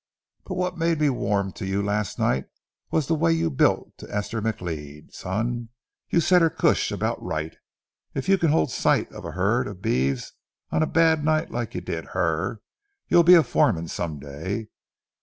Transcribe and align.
But 0.45 0.55
what 0.55 0.79
made 0.79 0.99
me 0.99 1.11
warm 1.11 1.51
to 1.51 1.63
you 1.63 1.83
last 1.83 2.17
night 2.17 2.45
was 2.89 3.05
the 3.05 3.13
way 3.13 3.31
you 3.33 3.51
built 3.51 3.99
to 3.99 4.09
Esther 4.11 4.41
McLeod. 4.41 5.13
Son, 5.13 5.69
you 6.09 6.19
set 6.19 6.41
her 6.41 6.49
cush 6.49 6.91
about 6.91 7.21
right. 7.21 7.55
If 8.15 8.27
you 8.27 8.39
can 8.39 8.49
hold 8.49 8.71
sight 8.71 9.13
on 9.13 9.23
a 9.23 9.31
herd 9.33 9.67
of 9.67 9.83
beeves 9.83 10.33
on 10.71 10.81
a 10.81 10.87
bad 10.87 11.23
night 11.23 11.51
like 11.51 11.75
you 11.75 11.81
did 11.81 12.05
her, 12.17 12.61
you'll 13.09 13.21
be 13.21 13.35
a 13.35 13.43
foreman 13.43 13.87
some 13.87 14.17
day. 14.17 14.69